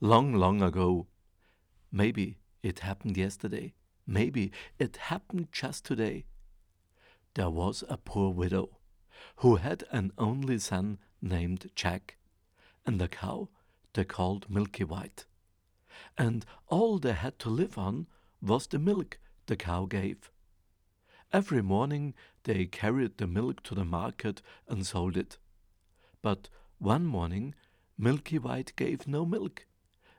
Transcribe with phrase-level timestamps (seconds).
[0.00, 1.06] long, long ago.
[1.90, 3.74] Maybe it happened yesterday.
[4.06, 6.24] Maybe it happened just today.
[7.34, 8.78] There was a poor widow
[9.36, 12.16] who had an only son named Jack,
[12.86, 13.48] and a cow
[13.94, 15.26] they called Milky White.
[16.16, 18.06] And all they had to live on
[18.40, 20.30] was the milk the cow gave.
[21.32, 25.38] Every morning they carried the milk to the market and sold it.
[26.22, 27.54] But one morning
[27.98, 29.66] Milky White gave no milk,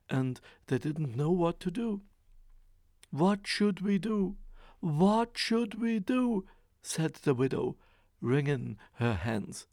[0.10, 2.02] and they didn't know what to do.
[3.12, 4.38] What should we do?
[4.80, 6.46] What should we do?
[6.82, 7.76] said the widow,
[8.22, 9.68] wringing her hands.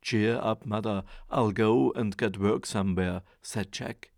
[0.00, 4.10] Cheer up, mother, I'll go and get work somewhere, said Jack.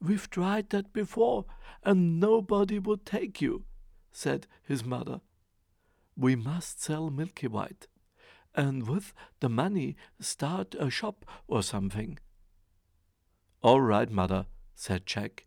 [0.00, 1.44] We've tried that before,
[1.82, 3.64] and nobody would take you,
[4.12, 5.20] said his mother.
[6.16, 7.86] We must sell Milky White,
[8.54, 12.18] and with the money start a shop or something.
[13.62, 15.44] All right, mother, said Jack.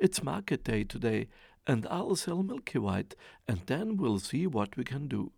[0.00, 1.28] It's market day today,
[1.68, 3.14] and I'll sell Milky White,
[3.46, 5.30] and then we'll see what we can do.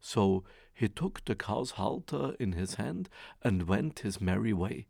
[0.00, 3.08] So he took the cow's halter in his hand
[3.42, 4.88] and went his merry way.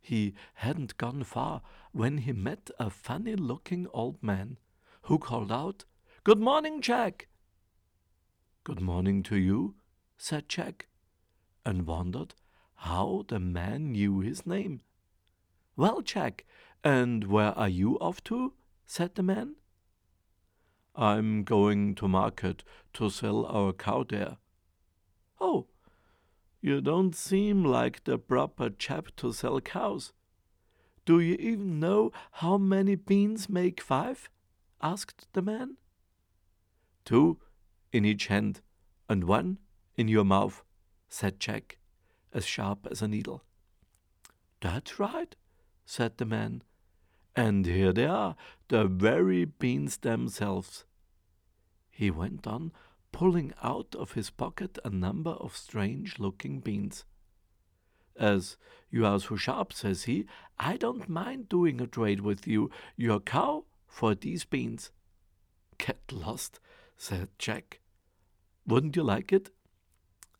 [0.00, 1.60] He hadn't gone far
[1.92, 4.56] when he met a funny looking old man
[5.02, 5.84] who called out,
[6.24, 7.28] Good morning, Jack!
[8.64, 9.74] Good morning to you,
[10.16, 10.88] said Jack,
[11.66, 12.34] and wondered
[12.76, 14.80] how the man knew his name.
[15.76, 16.44] Well, Jack,
[16.82, 18.52] and where are you off to?
[18.86, 19.56] said the man.
[20.94, 24.36] I'm going to market to sell our cow there.
[25.40, 25.66] Oh,
[26.60, 30.12] you don't seem like the proper chap to sell cows.
[31.04, 34.30] Do you even know how many beans make five?
[34.80, 35.76] asked the man.
[37.04, 37.38] Two
[37.92, 38.60] in each hand,
[39.08, 39.58] and one
[39.96, 40.62] in your mouth,
[41.08, 41.78] said Jack,
[42.32, 43.44] as sharp as a needle.
[44.60, 45.34] That's right,
[45.84, 46.62] said the man.
[47.36, 48.36] And here they are,
[48.68, 50.84] the very beans themselves.
[51.90, 52.72] He went on,
[53.12, 57.04] pulling out of his pocket a number of strange looking beans.
[58.16, 58.56] As
[58.90, 60.26] you are so sharp, says he,
[60.58, 64.90] I don't mind doing a trade with you, your cow, for these beans.
[65.78, 66.60] Get lost,
[66.96, 67.80] said Jack.
[68.66, 69.50] Wouldn't you like it?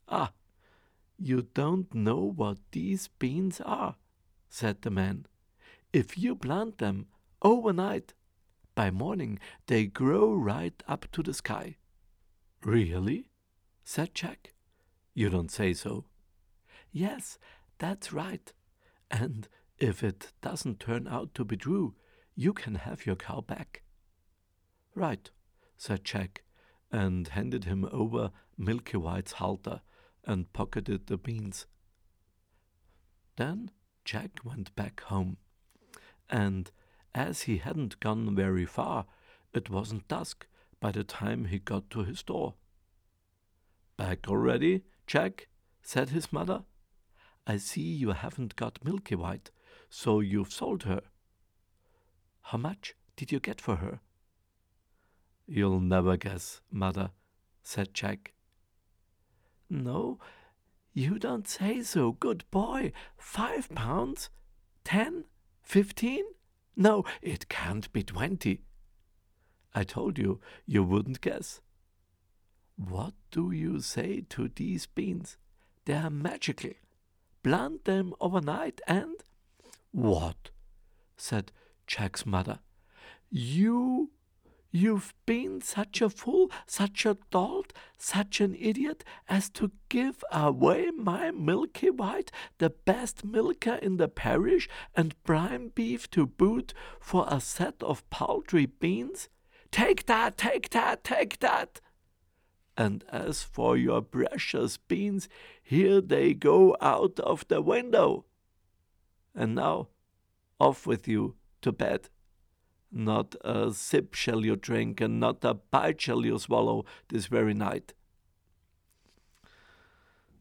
[0.08, 0.32] Ah,
[1.19, 3.96] you don't know what these beans are,
[4.48, 5.26] said the man.
[5.94, 7.06] If you plant them
[7.41, 8.15] overnight,
[8.75, 9.38] by morning
[9.69, 11.77] they grow right up to the sky.
[12.65, 13.31] Really?
[13.84, 14.55] said Jack.
[15.15, 16.06] You don't say so.
[16.91, 17.38] Yes,
[17.78, 18.53] that's right.
[19.09, 19.47] And
[19.78, 21.94] if it doesn't turn out to be true,
[22.34, 23.84] you can have your cow back.
[24.97, 25.31] Right,
[25.76, 26.43] said Jack,
[26.91, 29.81] and handed him over Milky White's halter
[30.25, 31.66] and pocketed the beans.
[33.37, 33.71] Then
[34.05, 35.37] Jack went back home
[36.34, 36.72] and
[37.14, 39.06] as he hadn't gone very far,
[39.52, 40.48] it wasn't dusk
[40.80, 42.54] by the time he got to his door.
[43.96, 45.46] Back already, Jack?
[45.80, 46.64] said his mother.
[47.46, 49.52] I see you haven't got Milky White,
[49.88, 51.02] so you've sold her.
[52.42, 54.00] How much did you get for her?
[55.46, 57.10] You'll never guess, mother,
[57.62, 58.32] said Jack.
[59.70, 60.18] No,
[60.92, 62.90] you don't say so, good boy.
[63.16, 64.30] Five pounds?
[64.82, 65.26] Ten?
[65.64, 66.25] Fifteen?
[66.76, 68.60] No, it can't be twenty.
[69.75, 71.60] I told you you wouldn't guess.
[72.76, 75.36] What do you say to these beans?
[75.84, 76.70] They are magical.
[77.42, 79.25] Plant them overnight and.
[79.91, 80.50] What?
[81.16, 81.52] said
[81.86, 82.60] Jack's mother.
[83.31, 84.10] You
[84.76, 90.90] You've been such a fool, such a dolt, such an idiot as to give away
[90.90, 97.24] my Milky White, the best milker in the parish, and prime beef to boot for
[97.28, 99.28] a set of paltry beans?
[99.70, 101.80] Take that, take that, take that!
[102.76, 105.28] And as for your precious beans,
[105.62, 108.24] here they go out of the window.
[109.36, 109.90] And now,
[110.58, 112.08] off with you to bed.
[112.96, 117.52] Not a sip shall you drink, and not a bite shall you swallow this very
[117.52, 117.93] night.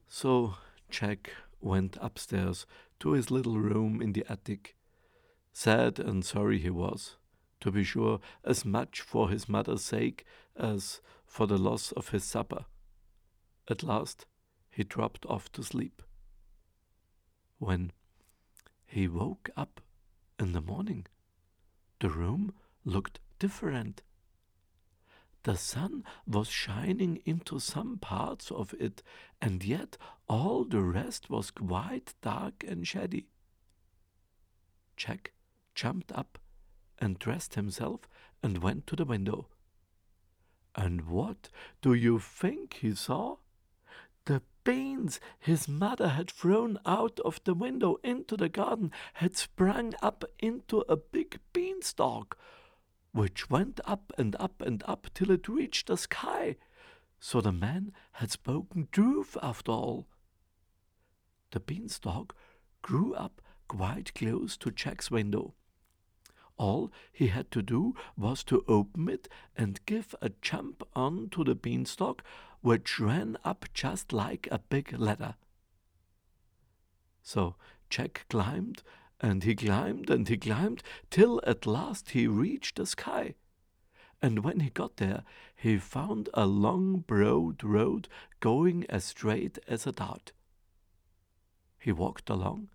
[0.08, 0.54] So
[0.88, 2.68] Jack went upstairs
[3.00, 4.76] to his little room in the attic.
[5.52, 7.18] Sad and sorry he was,
[7.60, 10.24] to be sure, as much for his mother's sake
[10.56, 12.66] as for the loss of his supper.
[13.68, 14.28] At last
[14.70, 16.04] he dropped off to sleep.
[17.58, 17.92] When
[18.86, 19.82] he woke up
[20.38, 21.08] in the morning,
[22.04, 22.54] the room
[22.84, 24.02] looked different.
[25.44, 29.02] The sun was shining into some parts of it,
[29.42, 29.98] and yet
[30.28, 33.28] all the rest was quite dark and shady.
[34.98, 35.32] Jack
[35.76, 36.38] jumped up
[37.00, 38.02] and dressed himself
[38.44, 39.48] and went to the window.
[40.76, 41.48] And what
[41.82, 43.38] do you think he saw?
[44.26, 49.94] The beans his mother had thrown out of the window into the garden had sprung
[50.01, 52.38] up into a big beanstalk,
[53.12, 56.56] which went up and up and up till it reached the sky.
[57.19, 60.07] So the man had spoken truth after all.
[61.51, 62.36] The beanstalk
[62.81, 65.54] grew up quite close to Jack's window.
[66.57, 71.44] All he had to do was to open it and give a jump on to
[71.44, 72.24] the beanstalk,
[72.63, 75.36] which ran up just like a big ladder.
[77.21, 77.56] So
[77.89, 78.83] Jack climbed
[79.19, 80.81] and he climbed and he climbed
[81.12, 83.36] till at last he reached the sky.
[84.21, 85.24] And when he got there,
[85.54, 88.07] he found a long, broad road
[88.39, 90.31] going as straight as a dart.
[91.77, 92.69] He walked along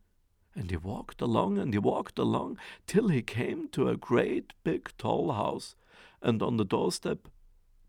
[0.54, 4.90] and he walked along and he walked along till he came to a great big
[4.98, 5.76] tall house,
[6.20, 7.28] and on the doorstep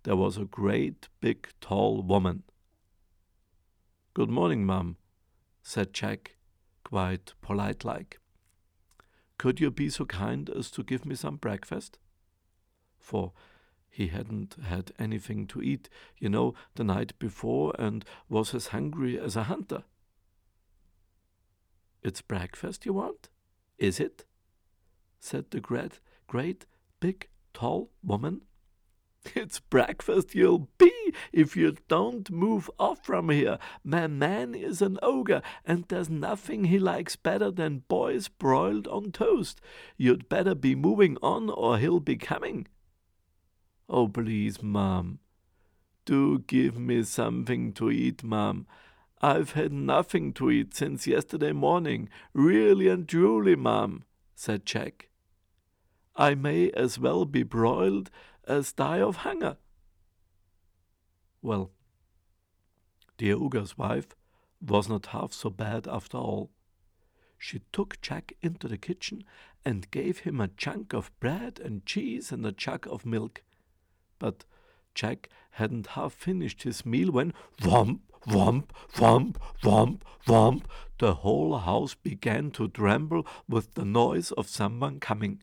[0.10, 2.42] there was a great big tall woman.
[4.16, 4.98] Good morning, ma'am,
[5.62, 6.36] said Jack,
[6.84, 8.18] quite polite like.
[9.38, 12.00] Could you be so kind as to give me some breakfast?
[12.98, 13.34] For
[13.88, 19.20] he hadn't had anything to eat, you know, the night before, and was as hungry
[19.20, 19.84] as a hunter.
[22.02, 23.30] It's breakfast you want?
[23.78, 24.26] Is it?
[25.20, 26.66] said the great, great,
[27.00, 28.42] big, tall woman.
[29.36, 33.60] It's breakfast you'll be if you don't move off from here.
[33.84, 39.12] My man is an ogre, and there's nothing he likes better than boys broiled on
[39.12, 39.60] toast.
[39.98, 42.68] You'd better be moving on, or he'll be coming.
[43.90, 45.20] Oh, please, ma'am,
[46.06, 48.68] do give me something to eat, ma'am.
[49.22, 55.10] I've had nothing to eat since yesterday morning, really and truly, ma'am, said Jack.
[56.16, 58.10] I may as well be broiled
[58.50, 59.58] as die of hunger.
[61.42, 61.72] Well,
[63.18, 64.16] the ogre's wife
[64.62, 66.52] was not half so bad after all.
[67.38, 69.24] She took Jack into the kitchen
[69.64, 73.44] and gave him a chunk of bread and cheese and a jug of milk.
[74.18, 74.44] But
[74.94, 80.64] Jack hadn't half finished his meal when whomp Whomp, whomp, whomp, whomp.
[80.98, 85.42] The whole house began to tremble with the noise of someone coming.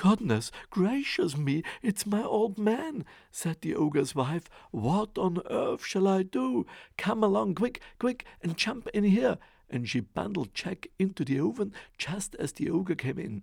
[0.00, 4.48] Goodness gracious me, it's my old man, said the ogre's wife.
[4.70, 6.64] What on earth shall I do?
[6.96, 9.36] Come along quick, quick, and jump in here.
[9.68, 13.42] And she bundled Jack into the oven just as the ogre came in.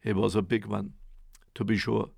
[0.00, 0.92] He was a big one,
[1.56, 2.10] to be sure.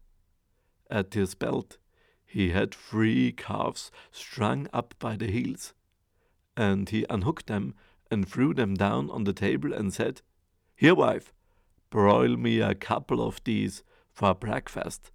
[0.91, 1.79] At his belt
[2.27, 5.73] he had three calves strung up by the heels,
[6.59, 7.73] and he unhooked them
[8.11, 10.21] and threw them down on the table and said,
[10.77, 11.33] Here, wife,
[11.91, 13.83] broil me a couple of these
[14.13, 15.11] for breakfast.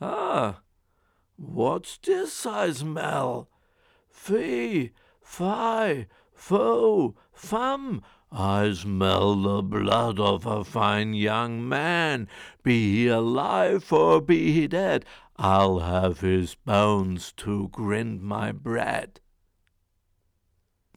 [0.00, 0.60] Ah,
[1.36, 3.48] what's this I smell?
[4.08, 12.28] Fee, fi, fo, fum, I smell the blood of a fine young man.
[12.62, 15.04] Be he alive or be he dead,
[15.36, 19.20] I'll have his bones to grind my bread.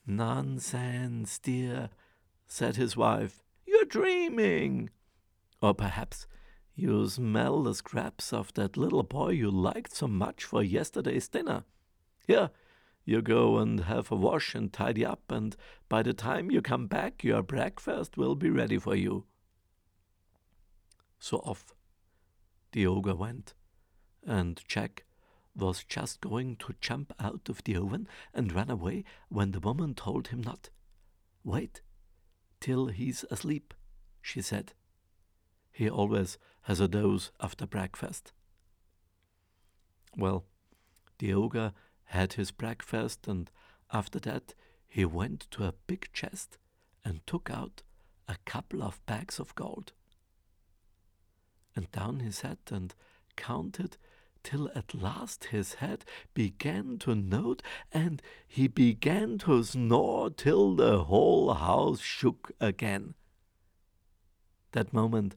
[0.06, 1.90] Nonsense, dear,
[2.48, 3.44] said his wife.
[3.92, 4.90] Dreaming.
[5.62, 6.26] Or perhaps
[6.76, 11.66] you smell the scraps of that little boy you liked so much for yesterday's dinner.
[12.26, 12.52] Here,
[13.04, 15.58] you go and have a wash and tidy up, and
[15.90, 19.26] by the time you come back, your breakfast will be ready for you.
[21.20, 21.74] So off
[22.72, 23.56] the ogre went,
[24.26, 25.04] and Jack
[25.54, 29.96] was just going to jump out of the oven and run away when the woman
[29.96, 30.70] told him not.
[31.44, 31.82] Wait
[32.62, 33.74] till he's asleep,
[34.22, 34.74] she said.
[35.72, 38.34] He always has a doze after breakfast.
[40.16, 40.46] Well,
[41.20, 41.74] the ogre
[42.06, 43.50] had his breakfast, and
[43.92, 44.54] after that
[44.88, 46.58] he went to a big chest
[47.04, 47.84] and took out
[48.28, 49.94] a couple of bags of gold.
[51.76, 52.94] And down he sat and
[53.36, 53.98] counted
[54.44, 61.06] till at last his head began to nod, and he began to snore till the
[61.06, 63.14] whole house shook again.
[64.72, 65.36] That moment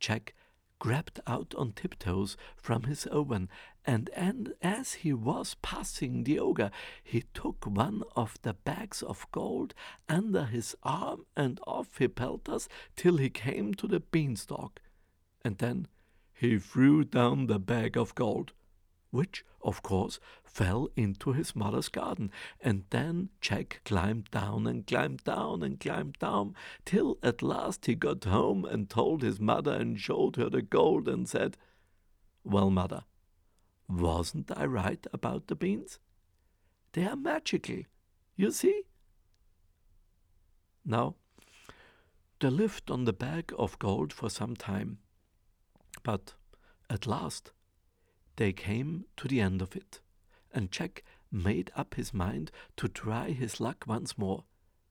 [0.00, 0.34] Jack
[0.78, 3.48] grabbed out on tiptoes from his oven,
[3.84, 6.70] and, and as he was passing the ogre,
[7.02, 9.74] he took one of the bags of gold
[10.08, 14.80] under his arm, and off he pelters till he came to the beanstalk,
[15.44, 15.88] and then
[16.32, 18.52] he threw down the bag of gold.
[19.10, 22.30] which, of course, fell into his mother's garden.
[22.60, 27.94] And then Jack climbed down and climbed down and climbed down, till at last he
[27.94, 31.56] got home and told his mother and showed her the gold and said,
[32.44, 33.04] Well, mother,
[33.88, 35.98] wasn't I right about the beans?
[36.92, 37.82] They are magical,
[38.36, 38.82] you see?
[40.84, 41.14] Now,
[42.40, 44.98] they lived on the bag of gold for some time,
[46.02, 46.34] but
[46.88, 47.52] at last
[48.36, 50.00] they came to the end of it,
[50.52, 54.44] and Jack made up his mind to try his luck once more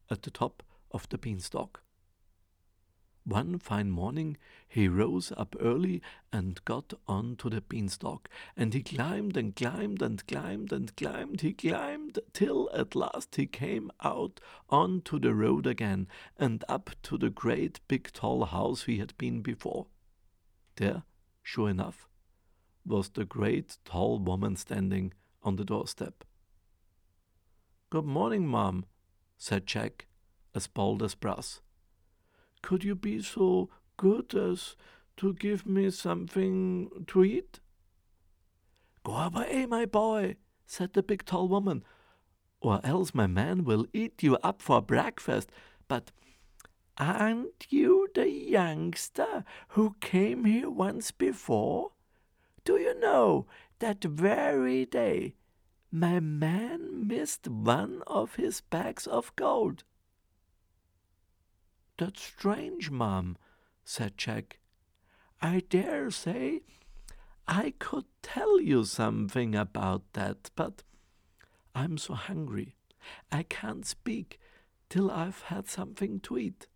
[0.09, 1.81] at the top of the beanstalk.
[3.27, 4.37] One fine morning
[4.69, 10.01] he rose up early and got on to the beanstalk, and he climbed and climbed
[10.01, 11.41] and climbed and climbed.
[11.41, 16.91] He climbed till at last he came out on to the road again and up
[17.03, 19.87] to the great big tall house he had been before.
[20.77, 21.03] There,
[21.43, 22.07] sure enough,
[22.85, 25.13] was the great tall woman standing
[25.47, 26.25] on the doorstep.
[27.89, 28.85] Good morning, ma'am,
[29.37, 30.07] said Jack,
[30.53, 31.61] as bold as brass.
[32.61, 34.75] Could you be so good as
[35.15, 37.61] to give me something to eat?
[39.05, 40.35] Go away, my boy,
[40.65, 41.85] said the big tall woman,
[42.59, 45.49] or else my man will eat you up for breakfast.
[45.87, 46.11] But
[46.97, 51.91] aren't you the youngster who came here once before?
[52.65, 53.47] Do you know
[53.79, 55.35] that very day
[55.91, 59.83] my man missed one of his bags of gold?
[61.97, 63.37] That's strange, ma'am,
[63.83, 64.59] said Jack.
[65.41, 66.61] I dare say
[67.47, 70.83] I could tell you something about that, but
[71.73, 72.75] I'm so hungry
[73.31, 74.39] I can't speak
[74.89, 76.67] till I've had something to eat.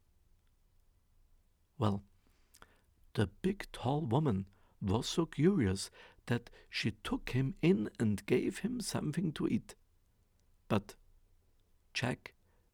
[1.78, 2.04] Well,
[3.14, 4.46] the big tall woman
[4.82, 5.90] was so curious
[6.32, 9.76] that she took him in and gave him something to eat.
[10.70, 10.96] But
[11.94, 12.34] Jack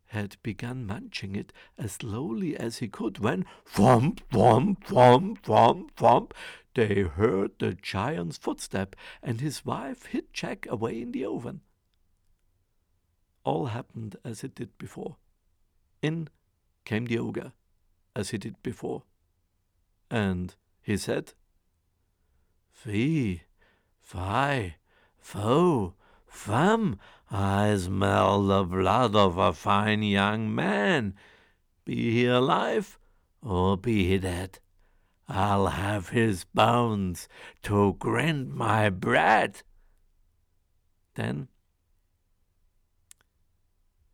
[0.09, 6.35] had begun munching it as slowly as he could when thump, thump, thump, thump, thump,
[6.75, 11.61] they heard the giant's footstep, and his wife hid Jack away in the oven.
[13.43, 15.15] All happened as it did before.
[16.03, 16.29] In
[16.85, 17.53] came the ogre,
[18.15, 19.01] as he did before.
[20.11, 21.33] And he said,
[22.71, 23.41] Fee,
[24.07, 24.75] fi,
[25.19, 25.93] fo,
[26.25, 26.97] fum,
[27.29, 31.13] I smell the blood of a fine young man.
[31.83, 32.97] Be he alive
[33.41, 34.59] or be he dead,
[35.27, 37.27] I'll have his bones
[37.63, 39.61] to grind my bread.
[41.15, 41.49] Then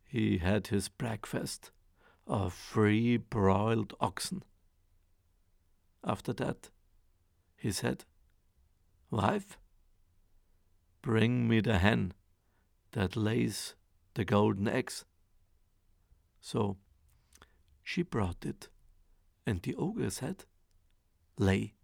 [0.08, 1.70] he had his breakfast
[2.26, 4.42] of free broiled oxen.
[6.02, 6.70] After that,
[7.56, 8.04] he said,
[9.12, 9.56] Wife,
[11.04, 12.14] bring me the hen
[12.92, 13.74] that lays
[14.14, 15.04] the golden eggs.
[16.40, 16.78] So
[17.82, 18.68] she brought it,
[19.46, 20.46] and the ogre said,
[21.38, 21.74] Lay.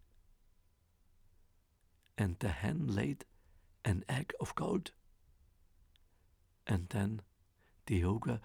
[2.17, 3.27] And the hen laid
[3.85, 4.93] an egg of gold.
[6.67, 7.21] And then
[7.87, 8.41] the ogre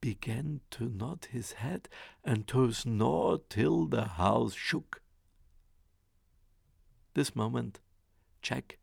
[0.00, 1.88] began to nod his head
[2.24, 5.02] and to snore till the house shook.
[7.14, 7.80] This moment,
[8.42, 8.78] Jack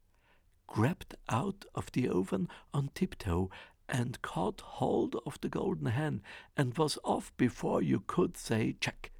[0.68, 3.50] grabbed out of the oven on tiptoe
[3.90, 6.22] and caught hold of the golden hen
[6.56, 9.12] and was off before you could say check.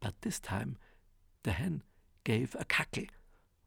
[0.00, 0.76] But this time
[1.42, 1.82] the hen
[2.24, 3.06] gave a cackle,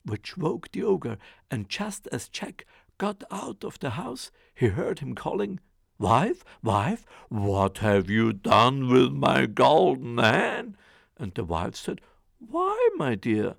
[0.06, 1.18] which woke the ogre,
[1.50, 2.66] and just as Jack
[2.98, 5.60] got out of the house, he heard him calling,
[5.98, 10.78] Wife, wife, what have you done with my golden hen?
[11.18, 12.00] And the wife said,
[12.40, 13.56] Why, my dear?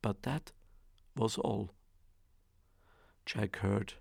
[0.00, 0.50] But that
[1.16, 1.70] was all.
[3.24, 3.94] Jack heard,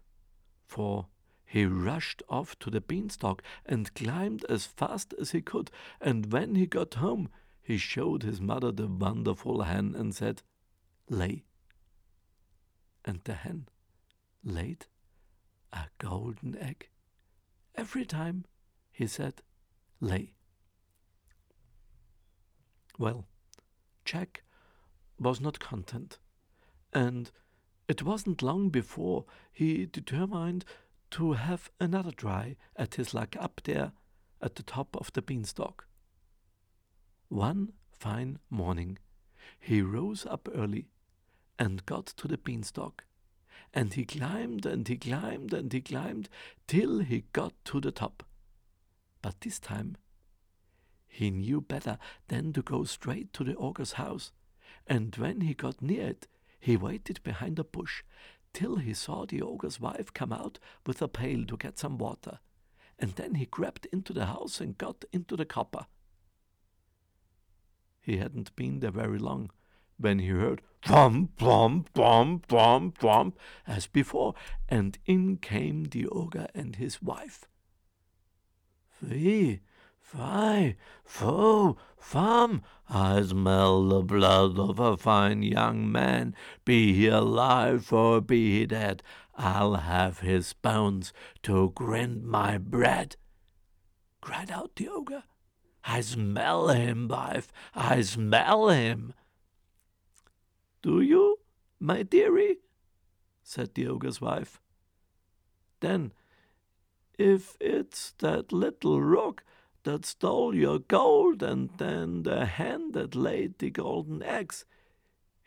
[0.66, 1.08] for
[1.46, 6.56] he rushed off to the beanstalk and climbed as fast as he could, and when
[6.56, 7.30] he got home,
[7.62, 10.42] he showed his mother the wonderful hen and said,
[11.10, 11.44] Lay.
[13.04, 13.68] And the hen
[14.44, 14.86] laid
[15.74, 16.90] a golden egg.
[17.76, 18.46] Every time
[18.92, 19.42] he said,
[20.00, 20.34] Lay.
[22.98, 23.26] Well,
[24.06, 24.44] Jack
[25.20, 26.18] was not content,
[26.94, 27.32] and
[27.92, 30.64] it wasn't long before he determined
[31.10, 33.92] to have another try at his luck up there
[34.42, 35.86] at the top of the beanstalk.
[37.28, 38.98] One fine morning,
[39.60, 40.88] he rose up early
[41.60, 43.04] and got to the beanstalk,
[43.74, 46.30] and he climbed and he climbed and he climbed
[46.68, 48.24] till he got to the top.
[49.22, 49.98] But this time
[51.10, 51.98] he knew better
[52.30, 54.32] than to go straight to the ogre's house,
[54.88, 56.28] and when he got near it,
[56.62, 58.04] he waited behind a bush
[58.54, 62.40] till he saw the ogre's wife come out with a pail to get some water,
[63.00, 65.88] and then he crept into the house and got into the copper.
[68.00, 69.52] He hadn't been there very long
[69.98, 74.34] when he heard thump, thump, thump, thump, thump, as before,
[74.70, 77.46] and in came the ogre and his wife.
[78.90, 79.62] Fee,
[80.00, 87.94] fi, fo, fum, I smell the blood of a fine young man, be he alive
[87.94, 89.02] or be he dead,
[89.36, 93.16] I'll have his bones to grind my bread.
[94.20, 95.24] cried out the ogre.
[95.84, 99.14] I smell him, wife, I smell him.
[100.82, 101.40] Do you,
[101.80, 102.58] my dearie?
[103.44, 104.62] said the ogre's wife.
[105.80, 106.14] Then,
[107.18, 109.44] if it's that little rook
[109.84, 114.66] that stole your gold and then the hen that laid the golden eggs,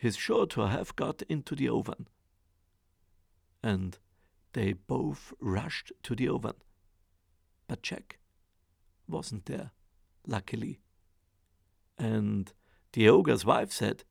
[0.01, 2.09] is sure to have got into the oven.
[3.63, 3.99] And
[4.53, 6.55] they both rushed to the oven.
[7.67, 8.19] But Jack
[9.09, 9.71] wasn't there
[10.27, 10.81] luckily.
[11.99, 12.53] And
[12.93, 14.05] the ogre's wife said,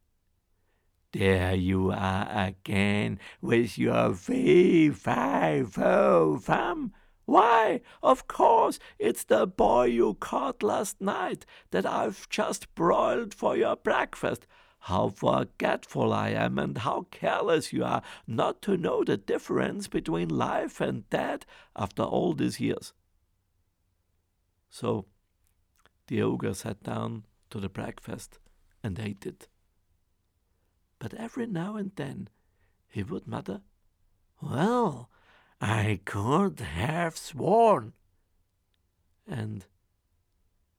[1.12, 6.94] There you are again with your fee, fi, fo, oh fum.
[7.26, 13.56] Why, of course, it's the boy you caught last night that I've just broiled for
[13.56, 14.46] your breakfast.
[14.80, 20.28] How forgetful I am, and how careless you are not to know the difference between
[20.28, 22.94] life and death after all these years.
[24.70, 25.06] So
[26.08, 28.40] the ogre sat down to the breakfast
[28.84, 29.48] and ate it.
[31.00, 32.28] But every now and then
[32.90, 33.62] he would mutter,
[34.42, 35.10] Well,
[35.62, 37.94] I could have sworn.
[39.28, 39.66] And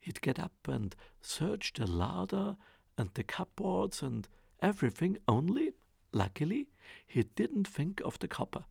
[0.00, 2.56] he'd get up and search the larder
[2.98, 4.28] and the cupboards and
[4.60, 5.72] everything, only,
[6.12, 6.68] luckily,
[7.06, 8.64] he didn't think of the copper.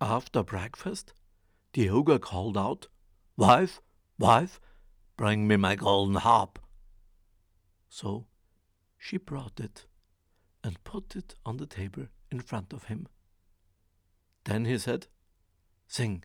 [0.00, 1.14] After breakfast,
[1.72, 2.88] the ogre called out,
[3.36, 3.80] Wife,
[4.18, 4.60] Wife,
[5.16, 6.58] bring me my golden harp.
[7.88, 8.26] So
[8.98, 9.86] she brought it
[10.64, 13.06] and put it on the table in front of him.
[14.44, 15.06] Then he said,
[15.86, 16.24] Sing.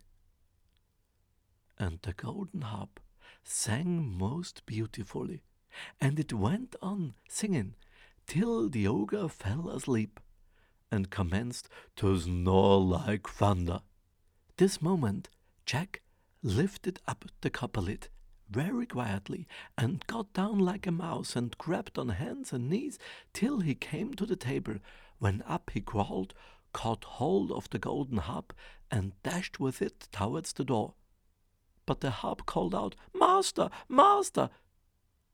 [1.78, 3.00] And the golden harp
[3.44, 5.44] sang most beautifully,
[6.02, 7.76] and it went on singing
[8.26, 10.20] till the ogre fell asleep
[10.92, 13.82] and commenced to snore like thunder.
[14.58, 15.30] This moment
[15.66, 16.02] Jack
[16.42, 18.08] lifted up the copper lid
[18.50, 22.98] very quietly and got down like a mouse and crept on hands and knees
[23.34, 24.76] till he came to the table,
[25.20, 26.34] when up he crawled,
[26.74, 28.54] caught hold of the golden harp,
[28.90, 30.94] and dashed with it towards the door.
[31.86, 34.50] But the harp called out, Master, master!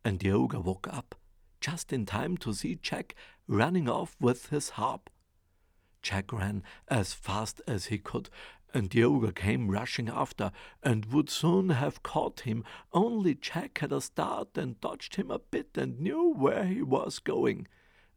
[0.06, 1.16] And the ogre woke up,
[1.62, 3.16] just in time to see Jack
[3.48, 5.10] running off with his harp.
[6.02, 8.30] Jack ran as fast as he could,
[8.74, 13.92] and the ogre came rushing after, and would soon have caught him, only Jack had
[13.92, 17.68] a start and dodged him a bit and knew where he was going.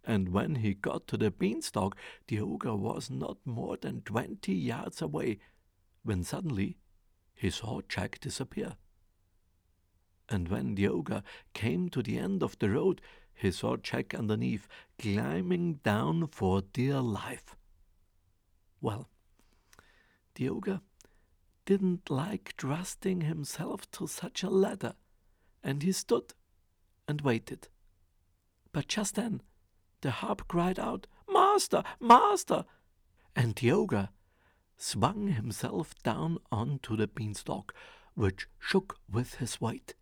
[0.07, 1.97] And when he got to the beanstalk,
[2.29, 5.41] the ogre was not more than twenty yards away,
[6.05, 6.79] when suddenly
[7.35, 8.77] he saw Jack disappear.
[10.29, 13.01] And when the ogre came to the end of the road,
[13.35, 17.57] he saw Jack underneath, climbing down for dear life.
[18.81, 19.09] Well,
[20.37, 20.81] the ogre
[21.65, 24.95] didn't like trusting himself to such a ladder,
[25.65, 26.35] and he stood
[27.09, 27.69] and waited.
[28.73, 29.43] But just then
[30.01, 32.65] the harp cried out, Master, Master!
[33.35, 34.09] And the ogre
[34.77, 37.75] swung himself down onto the beanstalk,
[38.15, 39.95] which shook with his weight.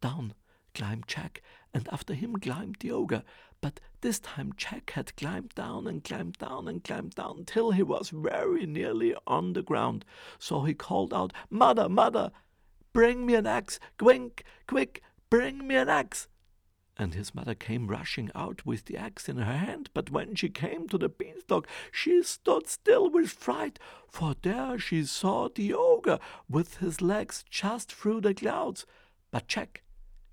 [0.00, 0.34] Down
[0.74, 3.22] climbed Jack, and after him climbed the ogre,
[3.60, 7.82] but this time Jack had climbed down and climbed down and climbed down till he
[7.82, 10.04] was very nearly on the ground.
[10.38, 12.30] So he called out, Mother, mother,
[12.92, 16.28] bring me an axe, quick, quick, bring me an axe.
[16.98, 20.48] And his mother came rushing out with the axe in her hand, but when she
[20.48, 23.78] came to the beanstalk, she stood still with fright,
[24.08, 28.86] for there she saw the ogre with his legs just through the clouds.
[29.30, 29.82] But Jack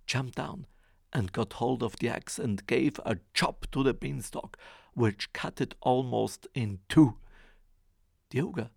[0.07, 0.67] jumped down
[1.11, 4.57] and got hold of the axe and gave a chop to the beanstalk,
[4.93, 7.17] which cut it almost in two.
[8.29, 8.69] The ogre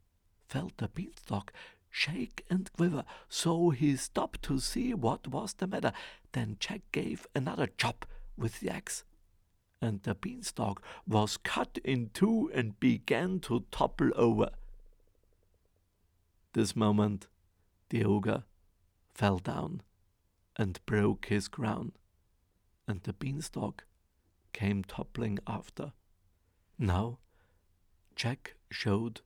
[0.48, 1.52] felt the beanstalk
[1.96, 5.92] shake and quiver, so he stopped to see what was the matter.
[6.32, 8.06] Then Jack gave another chop
[8.36, 9.04] with the axe,
[9.80, 14.50] and the beanstalk was cut in two and began to topple over.
[16.52, 17.28] This moment,
[17.90, 18.44] the ogre
[19.14, 19.82] fell down
[20.56, 21.92] and broke his crown
[22.86, 23.84] and the beanstalk
[24.52, 25.92] came toppling after.
[26.78, 27.18] Now,
[28.14, 29.20] Jack showed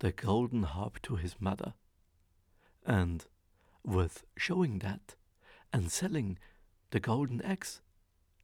[0.00, 1.74] the golden harp to his mother,
[2.88, 3.26] and
[3.84, 5.14] with showing that
[5.72, 6.38] and selling
[6.90, 7.82] the golden eggs,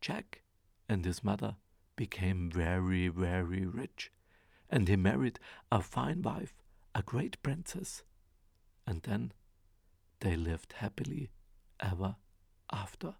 [0.02, 0.42] Jack
[0.87, 1.57] and his mother
[1.96, 4.12] became very, very rich,
[4.68, 5.38] and he married
[5.72, 6.62] a fine wife,
[6.94, 8.02] a great princess,
[8.87, 9.33] and then
[10.20, 11.30] they lived happily
[11.80, 12.16] ever
[12.70, 13.14] after.